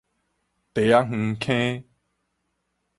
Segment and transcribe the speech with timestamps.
[0.03, 0.03] 苧
[0.89, 1.83] 仔園坑